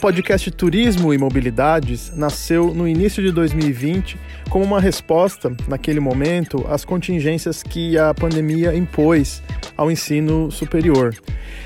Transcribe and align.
podcast 0.00 0.50
Turismo 0.50 1.12
e 1.12 1.18
Mobilidades 1.18 2.10
nasceu 2.16 2.72
no 2.72 2.88
início 2.88 3.22
de 3.22 3.30
2020 3.30 4.18
como 4.48 4.64
uma 4.64 4.80
resposta, 4.80 5.54
naquele 5.68 6.00
momento, 6.00 6.64
às 6.68 6.86
contingências 6.86 7.62
que 7.62 7.98
a 7.98 8.14
pandemia 8.14 8.74
impôs 8.74 9.42
ao 9.76 9.90
ensino 9.90 10.50
superior. 10.50 11.14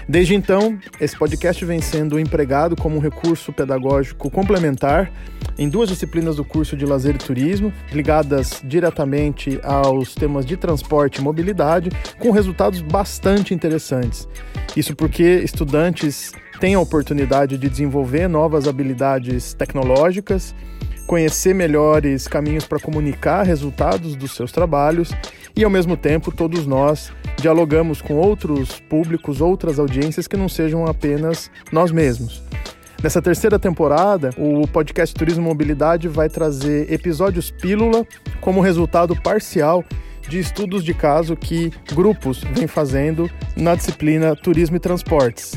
Desde 0.08 0.34
então, 0.34 0.76
esse 1.00 1.16
podcast 1.16 1.64
vem 1.64 1.80
sendo 1.80 2.18
empregado 2.18 2.74
como 2.74 2.96
um 2.96 3.00
recurso 3.00 3.52
pedagógico 3.52 4.28
complementar 4.28 5.12
em 5.56 5.68
duas 5.68 5.88
disciplinas 5.88 6.36
do 6.36 6.44
curso 6.44 6.76
de 6.76 6.84
Lazer 6.84 7.14
e 7.14 7.18
Turismo, 7.18 7.72
ligadas 7.92 8.60
diretamente 8.64 9.60
aos 9.62 10.12
temas 10.12 10.44
de 10.44 10.56
transporte 10.56 11.20
e 11.20 11.22
mobilidade, 11.22 11.90
com 12.18 12.32
resultados 12.32 12.80
bastante 12.80 13.54
interessantes. 13.54 14.28
Isso 14.76 14.96
porque 14.96 15.22
estudantes 15.22 16.32
têm 16.60 16.74
a 16.74 16.80
oportunidade 16.80 17.58
de 17.58 17.68
desenvolver 17.68 18.28
novas 18.28 18.66
habilidades 18.66 19.54
tecnológicas, 19.54 20.54
conhecer 21.06 21.54
melhores 21.54 22.26
caminhos 22.26 22.66
para 22.66 22.78
comunicar 22.78 23.42
resultados 23.42 24.16
dos 24.16 24.32
seus 24.34 24.52
trabalhos 24.52 25.12
e, 25.56 25.64
ao 25.64 25.70
mesmo 25.70 25.96
tempo, 25.96 26.32
todos 26.32 26.66
nós 26.66 27.12
dialogamos 27.36 28.00
com 28.00 28.14
outros 28.14 28.80
públicos, 28.80 29.40
outras 29.40 29.78
audiências 29.78 30.26
que 30.26 30.36
não 30.36 30.48
sejam 30.48 30.86
apenas 30.86 31.50
nós 31.70 31.92
mesmos. 31.92 32.42
Nessa 33.02 33.20
terceira 33.20 33.58
temporada, 33.58 34.30
o 34.38 34.66
podcast 34.66 35.14
Turismo 35.14 35.44
Mobilidade 35.44 36.08
vai 36.08 36.28
trazer 36.28 36.90
episódios 36.90 37.50
pílula 37.50 38.06
como 38.40 38.62
resultado 38.62 39.14
parcial 39.20 39.84
de 40.26 40.38
estudos 40.38 40.82
de 40.82 40.94
caso 40.94 41.36
que 41.36 41.70
grupos 41.92 42.42
vêm 42.52 42.66
fazendo 42.66 43.30
na 43.54 43.74
disciplina 43.74 44.34
Turismo 44.34 44.76
e 44.76 44.80
Transportes. 44.80 45.52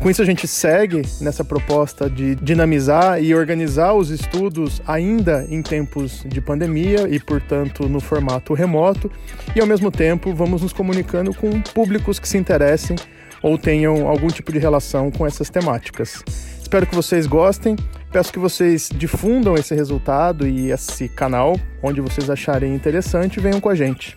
Com 0.00 0.08
isso, 0.08 0.22
a 0.22 0.24
gente 0.24 0.48
segue 0.48 1.02
nessa 1.20 1.44
proposta 1.44 2.08
de 2.08 2.34
dinamizar 2.36 3.22
e 3.22 3.34
organizar 3.34 3.92
os 3.92 4.08
estudos 4.08 4.80
ainda 4.86 5.46
em 5.50 5.60
tempos 5.60 6.24
de 6.24 6.40
pandemia 6.40 7.06
e, 7.06 7.20
portanto, 7.20 7.86
no 7.86 8.00
formato 8.00 8.54
remoto, 8.54 9.10
e 9.54 9.60
ao 9.60 9.66
mesmo 9.66 9.90
tempo 9.90 10.34
vamos 10.34 10.62
nos 10.62 10.72
comunicando 10.72 11.34
com 11.34 11.60
públicos 11.60 12.18
que 12.18 12.26
se 12.26 12.38
interessem 12.38 12.96
ou 13.42 13.58
tenham 13.58 14.08
algum 14.08 14.28
tipo 14.28 14.50
de 14.50 14.58
relação 14.58 15.10
com 15.10 15.26
essas 15.26 15.50
temáticas. 15.50 16.24
Espero 16.62 16.86
que 16.86 16.94
vocês 16.94 17.26
gostem. 17.26 17.76
Peço 18.10 18.32
que 18.32 18.38
vocês 18.38 18.88
difundam 18.94 19.54
esse 19.54 19.74
resultado 19.74 20.48
e 20.48 20.70
esse 20.70 21.10
canal 21.10 21.60
onde 21.82 22.00
vocês 22.00 22.30
acharem 22.30 22.74
interessante. 22.74 23.38
Venham 23.38 23.60
com 23.60 23.68
a 23.68 23.74
gente. 23.74 24.16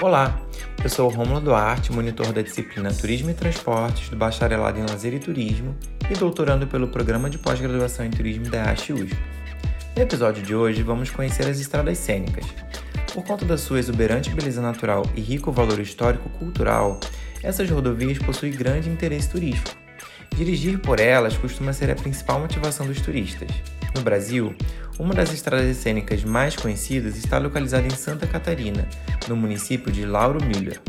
Olá, 0.00 0.47
eu 0.82 0.88
sou 0.88 1.08
Romulo 1.08 1.40
Duarte, 1.40 1.92
monitor 1.92 2.32
da 2.32 2.40
disciplina 2.40 2.92
Turismo 2.92 3.30
e 3.30 3.34
Transportes 3.34 4.08
do 4.08 4.16
Bacharelado 4.16 4.78
em 4.78 4.82
Lazer 4.82 5.12
e 5.12 5.18
Turismo 5.18 5.76
e 6.08 6.14
doutorando 6.14 6.66
pelo 6.66 6.88
Programa 6.88 7.28
de 7.28 7.36
Pós-Graduação 7.36 8.06
em 8.06 8.10
Turismo 8.10 8.48
da 8.48 8.70
ASH 8.70 8.90
USP. 8.90 9.18
No 9.96 10.02
episódio 10.02 10.42
de 10.42 10.54
hoje, 10.54 10.82
vamos 10.82 11.10
conhecer 11.10 11.48
as 11.48 11.58
estradas 11.58 11.98
cênicas. 11.98 12.44
Por 13.12 13.24
conta 13.24 13.44
da 13.44 13.58
sua 13.58 13.80
exuberante 13.80 14.30
beleza 14.30 14.62
natural 14.62 15.04
e 15.16 15.20
rico 15.20 15.50
valor 15.50 15.80
histórico-cultural, 15.80 17.00
essas 17.42 17.68
rodovias 17.68 18.18
possuem 18.18 18.52
grande 18.52 18.88
interesse 18.88 19.28
turístico. 19.28 19.76
Dirigir 20.38 20.78
por 20.78 21.00
elas 21.00 21.36
costuma 21.36 21.72
ser 21.72 21.90
a 21.90 21.96
principal 21.96 22.38
motivação 22.38 22.86
dos 22.86 23.00
turistas. 23.00 23.48
No 23.92 24.02
Brasil, 24.02 24.54
uma 24.96 25.12
das 25.12 25.32
estradas 25.32 25.76
cênicas 25.78 26.22
mais 26.22 26.54
conhecidas 26.54 27.16
está 27.16 27.38
localizada 27.38 27.88
em 27.88 27.90
Santa 27.90 28.24
Catarina, 28.24 28.86
no 29.26 29.34
município 29.34 29.90
de 29.90 30.06
Lauro 30.06 30.38
Miller. 30.40 30.80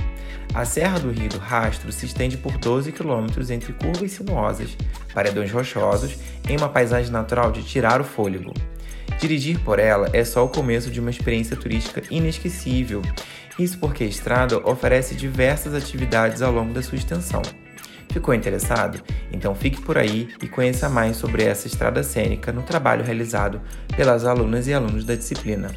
A 0.53 0.65
Serra 0.65 0.99
do 0.99 1.09
Rio 1.09 1.29
do 1.29 1.39
Rastro 1.39 1.91
se 1.91 2.05
estende 2.05 2.37
por 2.37 2.59
12 2.59 2.91
quilômetros 2.91 3.49
entre 3.49 3.73
curvas 3.73 4.11
sinuosas, 4.11 4.77
paredões 5.15 5.51
rochosos, 5.51 6.15
em 6.47 6.55
uma 6.55 6.69
paisagem 6.69 7.11
natural 7.11 7.51
de 7.51 7.63
tirar 7.63 7.99
o 7.99 8.03
fôlego. 8.03 8.53
Dirigir 9.19 9.59
por 9.61 9.79
ela 9.79 10.11
é 10.13 10.23
só 10.23 10.45
o 10.45 10.49
começo 10.49 10.91
de 10.91 10.99
uma 10.99 11.09
experiência 11.09 11.57
turística 11.57 12.03
inesquecível 12.11 13.01
isso 13.57 13.77
porque 13.77 14.05
a 14.05 14.07
estrada 14.07 14.57
oferece 14.69 15.13
diversas 15.13 15.73
atividades 15.73 16.41
ao 16.41 16.53
longo 16.53 16.73
da 16.73 16.81
sua 16.81 16.97
extensão. 16.97 17.41
Ficou 18.19 18.33
interessado? 18.33 19.01
Então 19.31 19.55
fique 19.55 19.81
por 19.81 19.97
aí 19.97 20.27
e 20.43 20.47
conheça 20.49 20.89
mais 20.89 21.15
sobre 21.15 21.45
essa 21.45 21.67
estrada 21.67 22.03
cênica 22.03 22.51
no 22.51 22.63
trabalho 22.63 23.01
realizado 23.01 23.61
pelas 23.95 24.25
alunas 24.25 24.67
e 24.67 24.73
alunos 24.73 25.05
da 25.05 25.15
disciplina. 25.15 25.71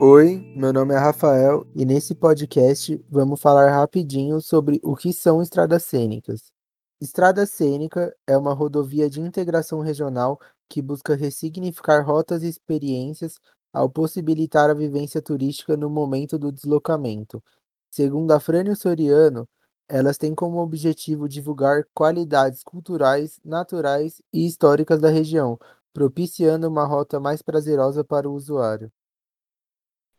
Oi, 0.00 0.48
meu 0.54 0.72
nome 0.72 0.94
é 0.94 0.98
Rafael 0.98 1.66
e 1.74 1.84
nesse 1.84 2.14
podcast 2.14 3.04
vamos 3.10 3.40
falar 3.40 3.68
rapidinho 3.72 4.40
sobre 4.40 4.78
o 4.84 4.94
que 4.94 5.12
são 5.12 5.42
estradas 5.42 5.82
cênicas. 5.82 6.52
Estrada 7.00 7.44
Cênica 7.46 8.14
é 8.28 8.36
uma 8.36 8.54
rodovia 8.54 9.10
de 9.10 9.20
integração 9.20 9.80
regional 9.80 10.38
que 10.68 10.80
busca 10.80 11.16
ressignificar 11.16 12.04
rotas 12.04 12.44
e 12.44 12.48
experiências 12.48 13.40
ao 13.72 13.88
possibilitar 13.88 14.70
a 14.70 14.74
vivência 14.74 15.20
turística 15.20 15.76
no 15.76 15.90
momento 15.90 16.38
do 16.38 16.50
deslocamento. 16.50 17.42
Segundo 17.90 18.32
Afrânio 18.32 18.76
Soriano, 18.76 19.48
elas 19.88 20.18
têm 20.18 20.34
como 20.34 20.58
objetivo 20.58 21.28
divulgar 21.28 21.84
qualidades 21.94 22.62
culturais, 22.62 23.40
naturais 23.44 24.20
e 24.32 24.46
históricas 24.46 25.00
da 25.00 25.08
região, 25.08 25.58
propiciando 25.94 26.68
uma 26.68 26.84
rota 26.84 27.18
mais 27.18 27.40
prazerosa 27.40 28.04
para 28.04 28.28
o 28.28 28.34
usuário. 28.34 28.92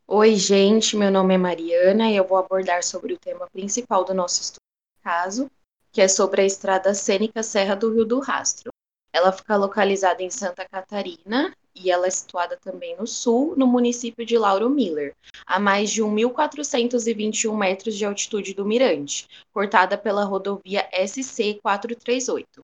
Oi, 0.07 0.35
gente, 0.35 0.97
meu 0.97 1.11
nome 1.11 1.35
é 1.35 1.37
Mariana 1.37 2.09
e 2.09 2.15
eu 2.15 2.25
vou 2.25 2.37
abordar 2.39 2.83
sobre 2.83 3.13
o 3.13 3.19
tema 3.19 3.47
principal 3.51 4.03
do 4.03 4.11
nosso 4.11 4.41
estudo, 4.41 4.63
caso, 5.03 5.51
que 5.91 6.01
é 6.01 6.07
sobre 6.07 6.41
a 6.41 6.45
estrada 6.45 6.95
cênica 6.95 7.43
Serra 7.43 7.75
do 7.75 7.93
Rio 7.93 8.05
do 8.05 8.19
Rastro. 8.19 8.71
Ela 9.11 9.31
fica 9.31 9.55
localizada 9.55 10.21
em 10.21 10.29
Santa 10.29 10.67
Catarina 10.67 11.55
e 11.73 11.89
ela 11.89 12.07
é 12.07 12.09
situada 12.09 12.57
também 12.57 12.95
no 12.97 13.07
sul, 13.07 13.55
no 13.55 13.65
município 13.65 14.25
de 14.25 14.37
Lauro 14.37 14.69
Miller, 14.69 15.15
a 15.45 15.59
mais 15.59 15.89
de 15.89 16.03
1.421 16.03 17.55
metros 17.57 17.95
de 17.95 18.05
altitude 18.05 18.53
do 18.53 18.65
Mirante, 18.65 19.27
cortada 19.53 19.97
pela 19.97 20.25
rodovia 20.25 20.87
SC 20.91 21.59
438. 21.61 22.61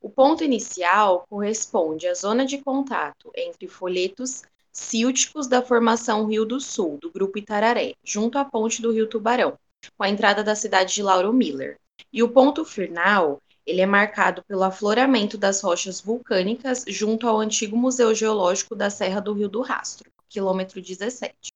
O 0.00 0.08
ponto 0.08 0.42
inicial 0.42 1.24
corresponde 1.28 2.08
à 2.08 2.14
zona 2.14 2.44
de 2.44 2.58
contato 2.58 3.30
entre 3.36 3.68
folhetos 3.68 4.42
sílticos 4.72 5.46
da 5.46 5.62
formação 5.62 6.26
Rio 6.26 6.44
do 6.44 6.60
Sul, 6.60 6.98
do 6.98 7.10
Grupo 7.10 7.38
Itararé, 7.38 7.94
junto 8.02 8.38
à 8.38 8.44
ponte 8.44 8.80
do 8.80 8.90
Rio 8.90 9.06
Tubarão, 9.06 9.58
com 9.96 10.04
a 10.04 10.08
entrada 10.08 10.42
da 10.42 10.54
cidade 10.54 10.94
de 10.94 11.02
Lauro 11.02 11.32
Miller. 11.32 11.78
E 12.12 12.22
o 12.22 12.28
ponto 12.28 12.64
final, 12.64 13.40
ele 13.66 13.80
é 13.80 13.86
marcado 13.86 14.42
pelo 14.42 14.62
afloramento 14.62 15.38
das 15.38 15.60
rochas 15.60 16.00
vulcânicas 16.00 16.84
junto 16.88 17.28
ao 17.28 17.38
antigo 17.38 17.76
Museu 17.76 18.14
Geológico 18.14 18.74
da 18.74 18.90
Serra 18.90 19.20
do 19.20 19.32
Rio 19.32 19.48
do 19.48 19.62
Rastro, 19.62 20.10
quilômetro 20.28 20.80
17. 20.80 21.52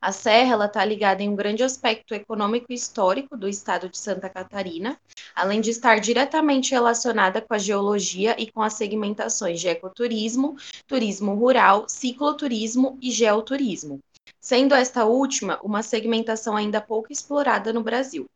A 0.00 0.12
serra 0.12 0.64
está 0.64 0.84
ligada 0.84 1.22
em 1.22 1.28
um 1.28 1.34
grande 1.34 1.62
aspecto 1.62 2.14
econômico 2.14 2.66
e 2.70 2.74
histórico 2.74 3.36
do 3.36 3.48
estado 3.48 3.88
de 3.88 3.98
Santa 3.98 4.28
Catarina, 4.28 5.00
além 5.34 5.60
de 5.60 5.70
estar 5.70 5.98
diretamente 6.00 6.70
relacionada 6.70 7.40
com 7.40 7.54
a 7.54 7.58
geologia 7.58 8.36
e 8.38 8.50
com 8.50 8.62
as 8.62 8.74
segmentações 8.74 9.60
de 9.60 9.68
ecoturismo, 9.68 10.56
turismo 10.86 11.34
rural, 11.34 11.88
cicloturismo 11.88 12.98
e 13.00 13.10
geoturismo, 13.10 14.00
sendo 14.40 14.74
esta 14.74 15.04
última 15.04 15.58
uma 15.62 15.82
segmentação 15.82 16.56
ainda 16.56 16.80
pouco 16.80 17.12
explorada 17.12 17.72
no 17.72 17.82
Brasil. 17.82 18.28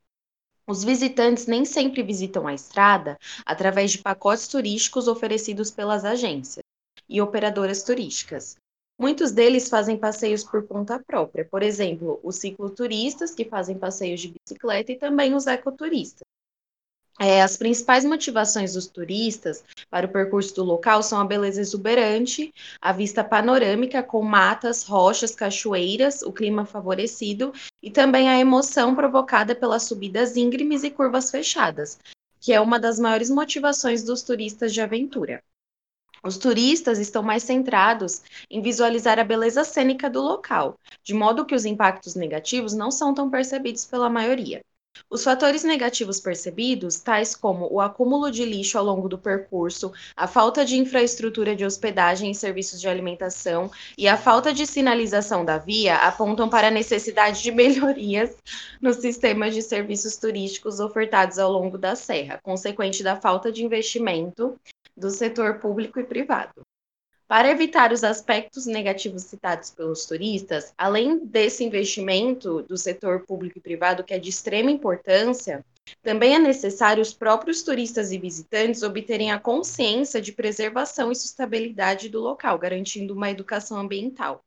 Os 0.66 0.82
visitantes 0.82 1.46
nem 1.46 1.64
sempre 1.66 2.02
visitam 2.02 2.46
a 2.46 2.54
estrada 2.54 3.18
através 3.44 3.92
de 3.92 3.98
pacotes 3.98 4.48
turísticos 4.48 5.06
oferecidos 5.08 5.70
pelas 5.70 6.06
agências 6.06 6.64
e 7.06 7.20
operadoras 7.20 7.82
turísticas. 7.82 8.56
Muitos 8.98 9.30
deles 9.30 9.68
fazem 9.68 9.98
passeios 9.98 10.42
por 10.42 10.66
conta 10.66 10.98
própria, 10.98 11.44
por 11.44 11.62
exemplo, 11.62 12.18
os 12.22 12.36
cicloturistas, 12.36 13.34
que 13.34 13.44
fazem 13.44 13.78
passeios 13.78 14.20
de 14.20 14.32
bicicleta, 14.32 14.92
e 14.92 14.96
também 14.96 15.34
os 15.34 15.46
ecoturistas. 15.46 16.22
É, 17.20 17.42
as 17.42 17.56
principais 17.56 18.04
motivações 18.04 18.72
dos 18.72 18.88
turistas 18.88 19.62
para 19.88 20.06
o 20.06 20.08
percurso 20.08 20.52
do 20.56 20.64
local 20.64 21.00
são 21.00 21.20
a 21.20 21.24
beleza 21.24 21.60
exuberante, 21.60 22.52
a 22.80 22.92
vista 22.92 23.22
panorâmica 23.22 24.02
com 24.02 24.20
matas, 24.20 24.82
rochas, 24.82 25.32
cachoeiras, 25.32 26.22
o 26.22 26.32
clima 26.32 26.66
favorecido 26.66 27.52
e 27.80 27.88
também 27.88 28.28
a 28.28 28.38
emoção 28.38 28.96
provocada 28.96 29.54
pelas 29.54 29.84
subidas 29.84 30.36
íngremes 30.36 30.82
e 30.82 30.90
curvas 30.90 31.30
fechadas, 31.30 32.00
que 32.40 32.52
é 32.52 32.60
uma 32.60 32.80
das 32.80 32.98
maiores 32.98 33.30
motivações 33.30 34.02
dos 34.02 34.22
turistas 34.22 34.74
de 34.74 34.80
aventura. 34.80 35.40
Os 36.20 36.36
turistas 36.36 36.98
estão 36.98 37.22
mais 37.22 37.44
centrados 37.44 38.22
em 38.50 38.60
visualizar 38.60 39.20
a 39.20 39.24
beleza 39.24 39.62
cênica 39.62 40.10
do 40.10 40.20
local, 40.20 40.80
de 41.04 41.14
modo 41.14 41.44
que 41.44 41.54
os 41.54 41.64
impactos 41.64 42.16
negativos 42.16 42.72
não 42.72 42.90
são 42.90 43.14
tão 43.14 43.30
percebidos 43.30 43.84
pela 43.84 44.10
maioria. 44.10 44.64
Os 45.10 45.24
fatores 45.24 45.64
negativos 45.64 46.20
percebidos, 46.20 47.00
tais 47.00 47.34
como 47.34 47.68
o 47.72 47.80
acúmulo 47.80 48.30
de 48.30 48.44
lixo 48.44 48.78
ao 48.78 48.84
longo 48.84 49.08
do 49.08 49.18
percurso, 49.18 49.92
a 50.16 50.26
falta 50.26 50.64
de 50.64 50.76
infraestrutura 50.76 51.54
de 51.54 51.64
hospedagem 51.64 52.30
e 52.30 52.34
serviços 52.34 52.80
de 52.80 52.88
alimentação 52.88 53.70
e 53.98 54.08
a 54.08 54.16
falta 54.16 54.52
de 54.52 54.66
sinalização 54.66 55.44
da 55.44 55.58
via, 55.58 55.96
apontam 55.96 56.48
para 56.48 56.68
a 56.68 56.70
necessidade 56.70 57.42
de 57.42 57.50
melhorias 57.52 58.36
nos 58.80 58.96
sistemas 58.96 59.54
de 59.54 59.62
serviços 59.62 60.16
turísticos 60.16 60.80
ofertados 60.80 61.38
ao 61.38 61.50
longo 61.50 61.76
da 61.78 61.94
serra, 61.94 62.40
consequente 62.42 63.02
da 63.02 63.16
falta 63.16 63.50
de 63.50 63.64
investimento 63.64 64.58
do 64.96 65.10
setor 65.10 65.58
público 65.58 65.98
e 65.98 66.04
privado. 66.04 66.62
Para 67.26 67.50
evitar 67.50 67.90
os 67.90 68.04
aspectos 68.04 68.66
negativos 68.66 69.22
citados 69.22 69.70
pelos 69.70 70.04
turistas, 70.04 70.74
além 70.76 71.18
desse 71.24 71.64
investimento 71.64 72.62
do 72.62 72.76
setor 72.76 73.20
público 73.20 73.58
e 73.58 73.62
privado, 73.62 74.04
que 74.04 74.12
é 74.12 74.18
de 74.18 74.28
extrema 74.28 74.70
importância, 74.70 75.64
também 76.02 76.34
é 76.34 76.38
necessário 76.38 77.02
os 77.02 77.14
próprios 77.14 77.62
turistas 77.62 78.12
e 78.12 78.18
visitantes 78.18 78.82
obterem 78.82 79.32
a 79.32 79.40
consciência 79.40 80.20
de 80.20 80.32
preservação 80.32 81.10
e 81.10 81.16
sustentabilidade 81.16 82.10
do 82.10 82.20
local, 82.20 82.58
garantindo 82.58 83.14
uma 83.14 83.30
educação 83.30 83.78
ambiental. 83.78 84.42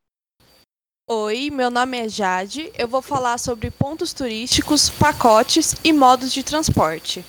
Oi, 1.09 1.49
meu 1.49 1.71
nome 1.71 1.97
é 1.97 2.09
Jade. 2.09 2.71
Eu 2.77 2.87
vou 2.87 3.01
falar 3.01 3.39
sobre 3.39 3.71
pontos 3.71 4.13
turísticos, 4.13 4.89
pacotes 4.89 5.73
e 5.83 5.93
modos 5.93 6.31
de 6.31 6.43
transporte. 6.43 7.25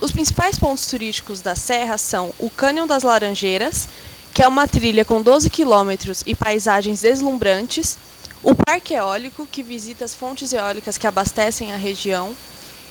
Os 0.00 0.12
principais 0.12 0.58
pontos 0.58 0.86
turísticos 0.86 1.40
da 1.40 1.56
Serra 1.56 1.96
são 1.96 2.34
o 2.38 2.50
Cânion 2.50 2.86
das 2.86 3.04
Laranjeiras, 3.04 3.88
que 4.32 4.42
é 4.42 4.48
uma 4.48 4.66
trilha 4.66 5.04
com 5.04 5.20
12 5.20 5.50
quilômetros 5.50 6.22
e 6.26 6.34
paisagens 6.34 7.02
deslumbrantes, 7.02 7.98
o 8.42 8.54
Parque 8.54 8.94
Eólico, 8.94 9.46
que 9.46 9.62
visita 9.62 10.04
as 10.04 10.14
fontes 10.14 10.52
eólicas 10.52 10.96
que 10.96 11.06
abastecem 11.06 11.72
a 11.72 11.76
região, 11.76 12.34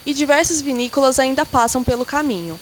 e 0.05 0.13
diversas 0.13 0.61
vinícolas 0.61 1.19
ainda 1.19 1.45
passam 1.45 1.83
pelo 1.83 2.05
caminho. 2.05 2.59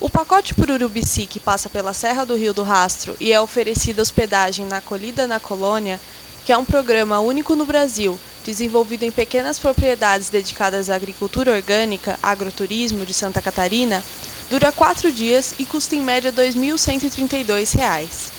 O 0.00 0.08
pacote 0.08 0.54
por 0.54 0.70
Urubici, 0.70 1.26
que 1.26 1.40
passa 1.40 1.68
pela 1.68 1.92
Serra 1.92 2.24
do 2.24 2.36
Rio 2.36 2.54
do 2.54 2.62
Rastro 2.62 3.16
e 3.18 3.32
é 3.32 3.40
oferecida 3.40 4.00
hospedagem 4.00 4.64
na 4.66 4.78
Acolhida 4.78 5.26
na 5.26 5.40
Colônia, 5.40 6.00
que 6.48 6.52
é 6.52 6.56
um 6.56 6.64
programa 6.64 7.20
único 7.20 7.54
no 7.54 7.66
Brasil, 7.66 8.18
desenvolvido 8.42 9.02
em 9.02 9.10
pequenas 9.10 9.58
propriedades 9.58 10.30
dedicadas 10.30 10.88
à 10.88 10.94
agricultura 10.94 11.52
orgânica, 11.52 12.18
agroturismo 12.22 13.04
de 13.04 13.12
Santa 13.12 13.42
Catarina, 13.42 14.02
dura 14.48 14.72
quatro 14.72 15.12
dias 15.12 15.54
e 15.58 15.66
custa 15.66 15.94
em 15.94 16.00
média 16.00 16.30
R$ 16.34 16.50
2.132. 16.50 18.30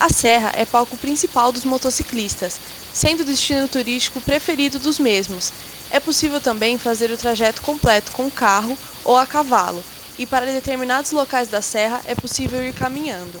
A 0.00 0.08
serra 0.08 0.52
é 0.56 0.64
palco 0.64 0.96
principal 0.96 1.52
dos 1.52 1.66
motociclistas, 1.66 2.58
sendo 2.90 3.20
o 3.20 3.26
destino 3.26 3.68
turístico 3.68 4.18
preferido 4.22 4.78
dos 4.78 4.98
mesmos. 4.98 5.52
É 5.90 6.00
possível 6.00 6.40
também 6.40 6.78
fazer 6.78 7.10
o 7.10 7.18
trajeto 7.18 7.60
completo 7.60 8.12
com 8.12 8.30
carro 8.30 8.78
ou 9.04 9.18
a 9.18 9.26
cavalo, 9.26 9.84
e 10.18 10.24
para 10.24 10.46
determinados 10.46 11.12
locais 11.12 11.48
da 11.48 11.60
serra 11.60 12.00
é 12.06 12.14
possível 12.14 12.66
ir 12.66 12.72
caminhando. 12.72 13.38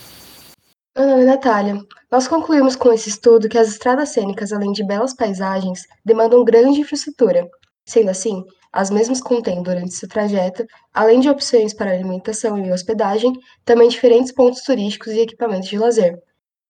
Meu 0.94 1.06
nome 1.06 1.22
é 1.22 1.24
Natália. 1.24 1.78
Nós 2.10 2.28
concluímos 2.28 2.76
com 2.76 2.92
esse 2.92 3.08
estudo 3.08 3.48
que 3.48 3.56
as 3.56 3.68
estradas 3.68 4.10
cênicas, 4.10 4.52
além 4.52 4.72
de 4.72 4.84
belas 4.84 5.14
paisagens, 5.14 5.86
demandam 6.04 6.44
grande 6.44 6.82
infraestrutura. 6.82 7.48
Sendo 7.86 8.10
assim, 8.10 8.44
as 8.70 8.90
mesmas 8.90 9.18
contêm 9.18 9.62
durante 9.62 9.94
seu 9.94 10.06
trajeto, 10.06 10.66
além 10.92 11.20
de 11.20 11.30
opções 11.30 11.72
para 11.72 11.90
alimentação 11.90 12.58
e 12.58 12.70
hospedagem, 12.70 13.32
também 13.64 13.88
diferentes 13.88 14.32
pontos 14.32 14.60
turísticos 14.64 15.14
e 15.14 15.20
equipamentos 15.20 15.70
de 15.70 15.78
lazer. 15.78 16.14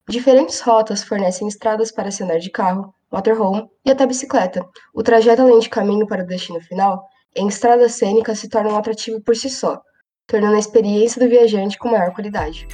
Diferentes 0.09 0.61
rotas 0.61 1.03
fornecem 1.03 1.49
estradas 1.49 1.91
para 1.91 2.13
se 2.13 2.23
andar 2.23 2.39
de 2.39 2.51
carro, 2.51 2.95
motorhome 3.11 3.69
e 3.85 3.91
até 3.91 4.07
bicicleta. 4.07 4.65
O 4.95 5.03
trajeto 5.03 5.43
além 5.43 5.59
de 5.59 5.69
caminho 5.69 6.07
para 6.07 6.23
o 6.23 6.27
destino 6.27 6.61
final, 6.61 7.03
em 7.35 7.49
estradas 7.49 7.95
cênicas 7.95 8.39
se 8.39 8.49
torna 8.49 8.71
um 8.71 8.77
atrativo 8.77 9.21
por 9.21 9.35
si 9.35 9.51
só, 9.51 9.81
tornando 10.29 10.55
a 10.55 10.61
experiência 10.61 11.21
do 11.21 11.29
viajante 11.29 11.77
com 11.77 11.91
maior 11.91 12.15
qualidade. 12.15 12.69